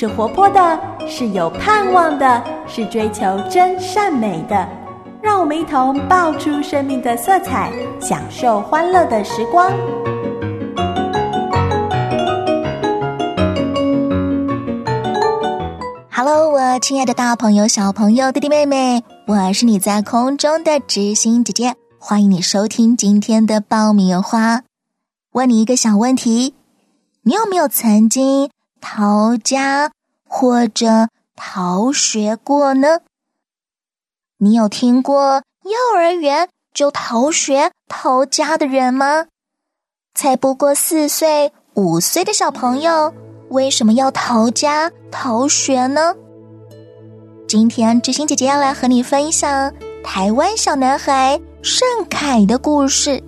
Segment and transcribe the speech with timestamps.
[0.00, 4.66] 是活泼的，是有盼望的，是追求真善美的。
[5.20, 7.70] 让我们一同爆出生命的色彩，
[8.00, 9.70] 享受欢乐的时光。
[16.10, 24.62] Hello，我亲爱的大朋友、小朋友、弟弟妹妹，我是你在空中的知心姐姐，欢迎你收听今天的爆米花。
[25.32, 26.54] 问你一个小问题：
[27.24, 28.48] 你有没有曾经
[28.80, 29.90] 逃家
[30.28, 33.00] 或者逃学过呢？
[34.38, 39.26] 你有听过幼儿园就逃学逃家的人吗？
[40.14, 43.14] 才不过四岁、五岁的小朋友，
[43.50, 46.14] 为什么要逃家逃学呢？
[47.46, 49.72] 今天知心姐姐要来和你分享
[50.02, 53.22] 台湾小男孩盛凯的故事，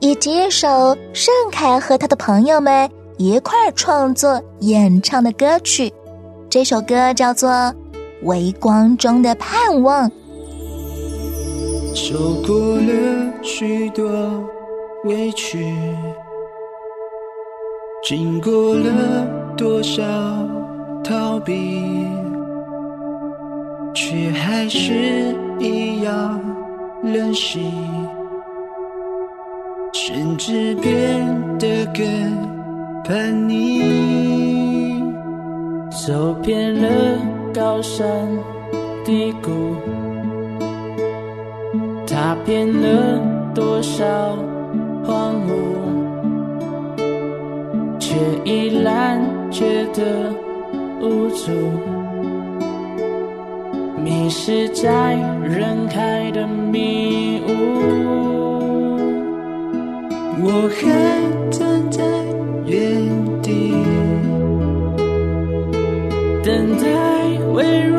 [0.00, 5.92] 以及一首盛凯和他的朋友们一块创作演唱的歌曲。
[6.50, 7.50] 这首歌叫做
[8.22, 10.08] 《微光中的盼望》。
[11.94, 14.04] 受过了许多
[15.04, 15.72] 委屈，
[18.02, 20.02] 经过了多少
[21.04, 22.06] 逃避，
[23.94, 26.40] 却还是一样
[27.02, 27.72] 任性，
[29.92, 31.24] 甚至变
[31.60, 32.02] 得更
[33.04, 35.02] 叛逆。
[35.90, 36.88] 走遍了
[37.54, 38.06] 高山
[39.04, 39.50] 低谷。
[42.06, 43.20] 踏遍了
[43.54, 44.04] 多少
[45.04, 45.52] 荒芜，
[47.98, 50.32] 却依然觉得
[51.00, 51.50] 无助，
[54.02, 57.50] 迷失在人海的迷雾。
[60.46, 60.82] 我还
[61.50, 61.63] 在
[66.44, 67.93] 等待微弱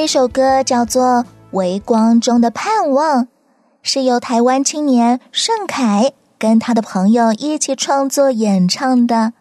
[0.00, 1.04] 这首歌叫做
[1.50, 3.24] 《微光中的盼望》，
[3.82, 9.32] 是由台湾青年盛凯跟他的朋友一起创作演唱的。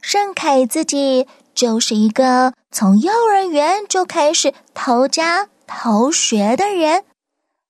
[0.00, 7.04] 盛凯自己就是一个从幼儿园就开始逃家逃学的人，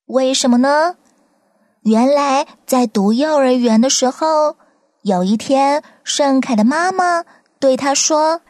[0.06, 0.97] 为什么呢？
[1.82, 4.56] 原来在读幼儿园的时候，
[5.03, 7.25] 有一天，盛凯的妈妈
[7.60, 8.41] 对他说：“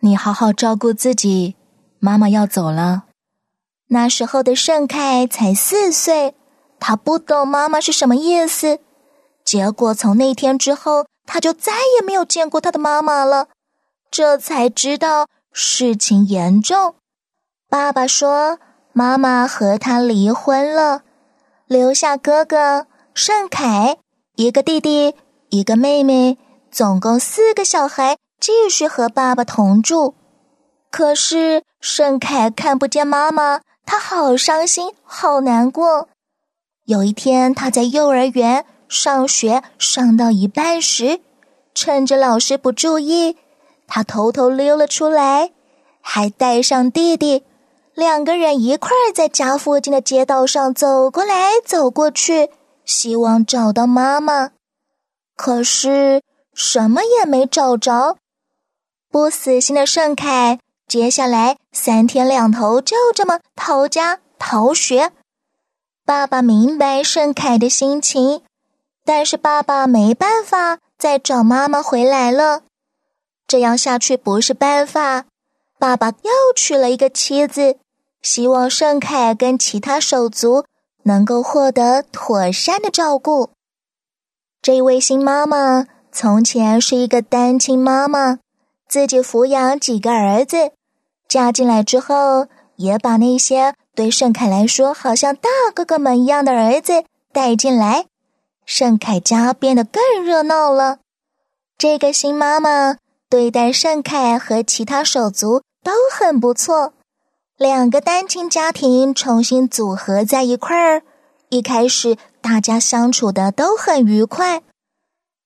[0.00, 1.54] 你好好照顾自己。”
[2.00, 3.04] 妈妈要走了。
[3.92, 6.34] 那时候的盛凯才四岁，
[6.78, 8.78] 他不懂妈妈是什么意思。
[9.44, 13.48] 结果从那天之后，他就再也没有见过他的妈妈了。
[14.10, 16.94] 这才知道事情严重。
[17.68, 18.58] 爸爸说，
[18.92, 21.02] 妈妈和他离婚了，
[21.66, 23.96] 留下哥哥盛凯，
[24.36, 25.14] 一个弟弟，
[25.48, 26.38] 一个妹妹，
[26.70, 30.14] 总共四个小孩，继续和爸爸同住。
[30.90, 31.64] 可是。
[31.82, 36.08] 盛凯看不见妈妈，他好伤心，好难过。
[36.84, 41.20] 有一天，他在幼儿园上学，上到一半时，
[41.74, 43.36] 趁着老师不注意，
[43.88, 45.50] 他偷偷溜了出来，
[46.00, 47.42] 还带上弟弟，
[47.92, 52.48] 两个人一块儿在家附近的街道上走过来走过去，
[52.84, 54.50] 希望找到妈妈。
[55.34, 56.22] 可是
[56.54, 58.18] 什么也没找着。
[59.10, 60.60] 不死心的盛凯。
[60.90, 65.12] 接下来三天两头就这么逃家逃学，
[66.04, 68.42] 爸爸明白盛凯的心情，
[69.04, 72.64] 但是爸爸没办法再找妈妈回来了。
[73.46, 75.26] 这样下去不是办法，
[75.78, 77.76] 爸爸又娶了一个妻子，
[78.20, 80.64] 希望盛凯跟其他手足
[81.04, 83.50] 能够获得妥善的照顾。
[84.60, 88.40] 这位新妈妈从前是一个单亲妈妈，
[88.88, 90.72] 自己抚养几个儿子。
[91.30, 98.06] 嫁进来之后，也把那些对盛凯来说好像大哥哥们一样的儿子带进来，
[98.66, 100.98] 盛凯家变得更热闹了。
[101.78, 102.96] 这个新妈妈
[103.28, 106.94] 对待盛凯和其他手足都很不错，
[107.56, 111.02] 两个单亲家庭重新组合在一块儿，
[111.48, 114.62] 一开始大家相处的都很愉快。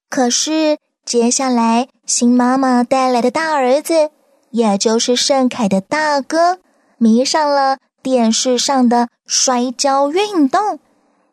[0.08, 4.10] 可是接下来新妈妈带来的大儿子，
[4.54, 6.58] 也就是盛凯的大哥，
[6.96, 7.78] 迷上了。
[8.04, 10.78] 电视上的摔跤运动，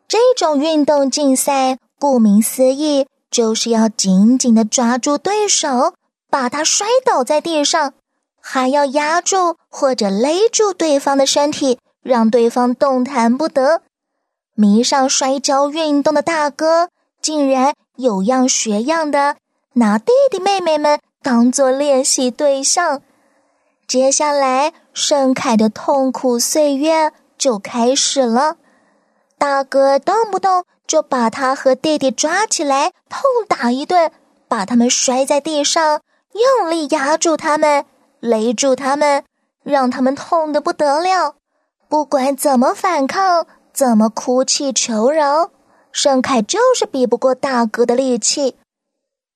[0.08, 5.92] 这种运动竞赛，顾名思义，就是要紧紧的抓住对手，
[6.30, 7.92] 把他摔倒在地上，
[8.40, 13.82] 还要压住或者勒住对方的身体，让对方动弹不得。
[14.54, 16.88] 迷上摔跤运动的大哥，
[17.20, 19.36] 竟然有样学样的
[19.74, 23.02] 拿弟弟妹妹们当做练习对象。
[23.92, 28.56] 接下来，盛凯的痛苦岁月就开始了。
[29.36, 34.10] 大哥动不动就把他和弟弟抓起来痛打一顿，
[34.48, 36.00] 把他们摔在地上，
[36.32, 37.84] 用力压住他们，
[38.18, 39.24] 勒住他们，
[39.62, 41.34] 让他们痛得不得了。
[41.86, 45.50] 不管怎么反抗，怎么哭泣求饶，
[45.92, 48.56] 盛凯就是比不过大哥的力气。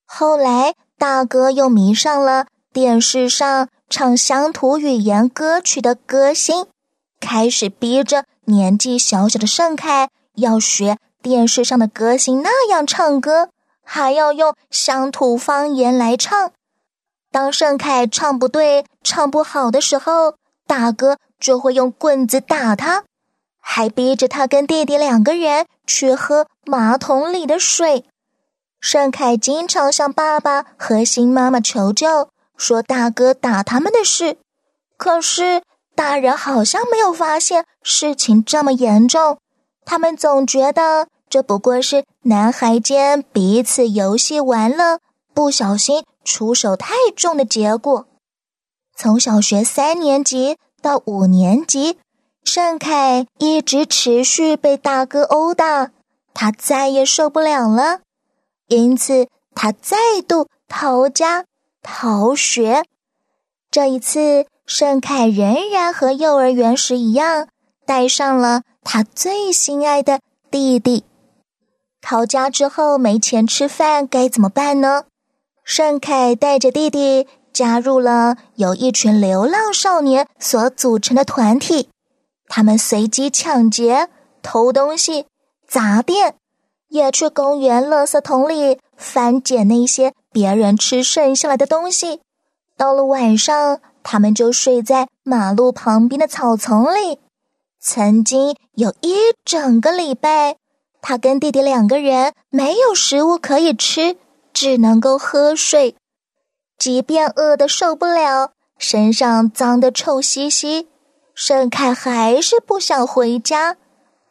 [0.06, 3.69] 后来，大哥又迷上了电视上。
[3.88, 6.67] 唱乡土语言歌曲的歌星，
[7.21, 13.50] 开始逼着年纪小小的盛凯要学电视上的歌星那样唱歌，
[13.85, 16.53] 还要用乡土方言来唱。
[17.31, 20.35] 当盛凯唱不对、唱不好的时候，
[20.67, 23.05] 大哥就会用棍子打他，
[23.61, 28.05] 还逼着他跟弟弟两个人去喝马桶里的水。
[28.81, 32.29] 盛凯经常向爸爸和新妈妈求救。
[32.56, 34.38] 说大哥打他们的事，
[34.97, 35.62] 可是
[35.94, 39.38] 大人好像没有发现事情这么严重。
[39.85, 44.99] 他们总觉得这不过是男孩间彼此游戏玩乐，
[45.32, 48.06] 不小心出手太重的结果。
[48.97, 51.99] 从小学三年级到五年级，
[52.43, 55.91] 盛凯一直持续被大哥殴打，
[56.32, 58.00] 他再也受不了了，
[58.69, 61.44] 因此他再度逃家。
[61.87, 62.83] 逃学，
[63.71, 67.47] 这一次，盛凯仍然和幼儿园时一样，
[67.87, 70.19] 带上了他最心爱的
[70.50, 71.05] 弟弟。
[72.03, 75.05] 逃家之后没钱吃饭，该怎么办呢？
[75.62, 81.89] 盛凯带着弟弟加入了由一群流浪少年所组成的团体，
[82.49, 84.09] 他们随机抢劫、
[84.43, 85.27] 偷东西、
[85.69, 86.35] 砸店，
[86.89, 90.12] 也去公园垃圾桶里翻捡那些。
[90.32, 92.20] 别人吃剩下来的东西，
[92.76, 97.20] 到了晚上，他们就睡在马路旁边的草丛里。
[97.81, 99.14] 曾经有一
[99.46, 100.56] 整个礼拜，
[101.00, 104.19] 他跟弟弟两个人没有食物可以吃，
[104.52, 105.96] 只能够喝水。
[106.76, 110.88] 即便饿得受不了，身上脏得臭兮兮，
[111.34, 113.78] 盛凯还是不想回家。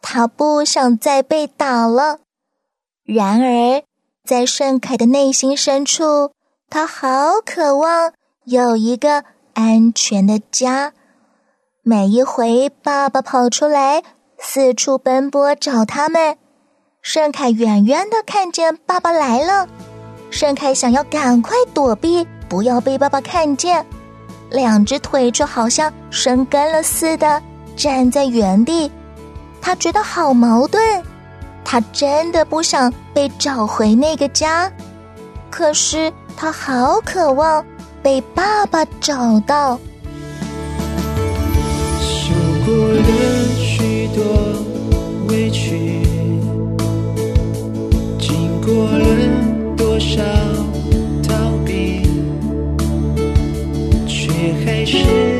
[0.03, 2.19] 他不想再被打了。
[3.03, 3.81] 然而。
[4.25, 6.31] 在盛凯的内心深处，
[6.67, 8.11] 他好渴望
[8.45, 10.93] 有一个安全的家。
[11.83, 14.01] 每一回爸爸跑出来，
[14.39, 16.37] 四处奔波找他们，
[17.03, 19.67] 盛凯远远的看见爸爸来了，
[20.31, 23.85] 盛凯想要赶快躲避，不要被爸爸看见，
[24.49, 27.39] 两只腿就好像生根了似的
[27.77, 28.91] 站在原地，
[29.61, 31.04] 他觉得好矛盾。
[31.75, 34.71] 他真的不想被找回那个家，
[35.51, 37.65] 可是他好渴望
[38.01, 39.77] 被爸爸找到。
[41.99, 42.33] 受
[42.65, 43.01] 过了
[43.57, 44.23] 许多
[45.27, 46.01] 委屈，
[48.17, 50.23] 经过了多少
[51.27, 52.03] 逃避，
[54.07, 54.31] 却
[54.65, 55.34] 还是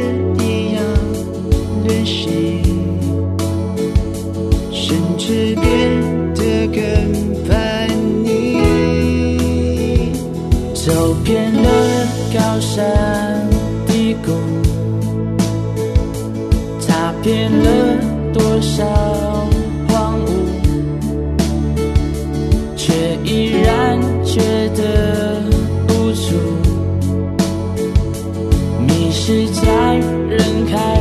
[29.27, 29.95] 是在
[30.29, 30.94] 人海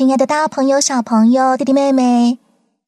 [0.00, 2.38] 亲爱的大朋友、小朋友、弟弟妹妹，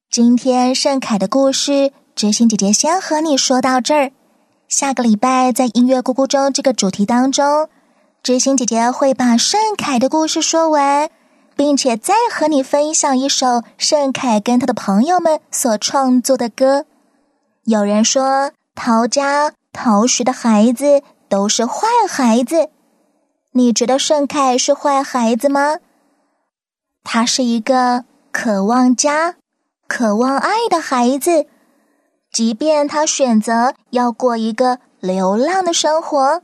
[0.09, 4.11] 今天盛凯的故事，知心姐姐先和你说到这儿。
[4.67, 7.69] 下个礼拜在音乐咕咕中这个主题当中，
[8.23, 11.07] 知心姐姐会把盛凯的故事说完，
[11.55, 16.85] 并且再和你分享一首盛凯跟他的朋友们所创作的歌。
[17.65, 22.69] 有人说，陶家、陶徐的孩子都是坏孩子，
[23.51, 25.75] 你觉得盛凯是坏孩子吗？
[27.03, 29.35] 他是一个渴望家、
[29.87, 31.45] 渴望爱的孩子，
[32.31, 36.41] 即便他选择要过一个流浪的生活，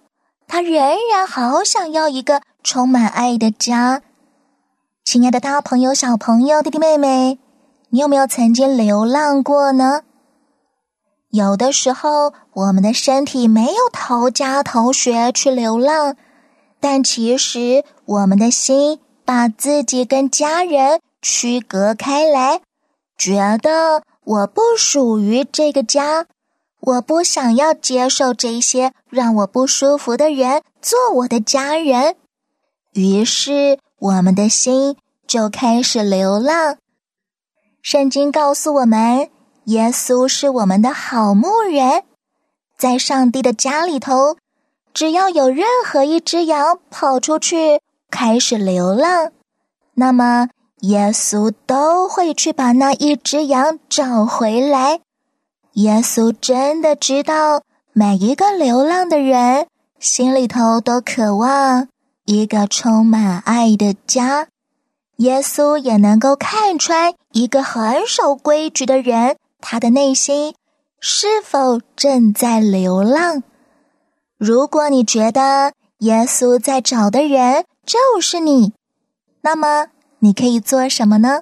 [0.47, 0.75] 他仍
[1.11, 4.01] 然好想要一个充满爱的家。
[5.03, 7.39] 亲爱的，大朋友、小朋友、弟弟妹妹，
[7.89, 10.01] 你有没有曾经流浪过呢？
[11.31, 16.15] 有的时候，我们的身体没有逃家逃学去流浪，
[16.79, 18.99] 但其实我们的心。
[19.29, 22.61] 把自己跟家人区隔开来，
[23.15, 26.25] 觉得我不属于这个家，
[26.79, 32.15] 我不想要接受这些让我不舒服的人做我的家人，
[32.93, 36.77] 于是我们的心就开始流浪。
[37.83, 39.29] 圣经告诉我们，
[39.65, 42.03] 耶稣是我们的好牧人，
[42.79, 44.37] 在上帝的家里头，
[44.91, 47.79] 只要有任何一只羊跑出去。
[48.09, 49.31] 开始流浪，
[49.95, 50.49] 那么
[50.81, 55.01] 耶稣都会去把那一只羊找回来。
[55.73, 57.61] 耶稣真的知道
[57.93, 59.67] 每一个流浪的人
[59.99, 61.87] 心里头都渴望
[62.25, 64.47] 一个充满爱的家。
[65.17, 70.55] 耶稣也能够看穿一个很守规矩的人，他的内心
[70.99, 73.43] 是否正在流浪。
[74.37, 78.73] 如果你觉得耶稣在找的人，就是你，
[79.41, 79.87] 那么
[80.19, 81.41] 你可以做什么呢？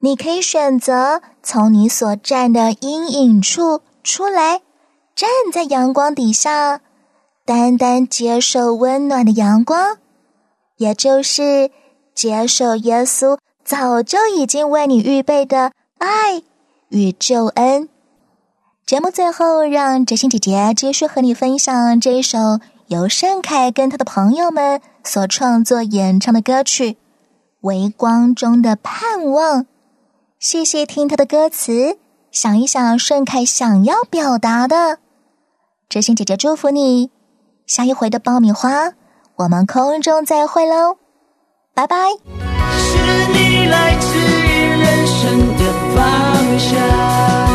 [0.00, 4.62] 你可以选择从你所站的阴影处出来，
[5.14, 6.80] 站在阳光底下，
[7.46, 9.98] 单单接受温暖的阳光，
[10.78, 11.70] 也就是
[12.16, 16.42] 接受耶稣早就已经为你预备的爱
[16.88, 17.88] 与救恩。
[18.84, 22.38] 节目最后，让哲心姐姐继续和你分享这一首
[22.88, 24.82] 由盛凯跟他的朋友们。
[25.04, 26.96] 所创作演唱的歌曲
[27.60, 29.66] 微光中的盼望。
[30.38, 31.98] 谢谢听他的歌词
[32.30, 34.98] 想一想盛开想要表达的。
[35.88, 37.10] 知心姐姐祝福你
[37.66, 38.92] 下一回的爆米花
[39.36, 40.98] 我们空中再会喽。
[41.74, 41.96] 拜拜。
[42.78, 42.98] 是
[43.32, 47.53] 你来自于人生的方向。